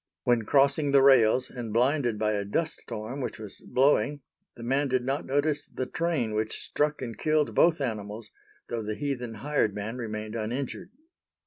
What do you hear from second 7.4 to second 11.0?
both animals, though the heathen hired man remained uninjured.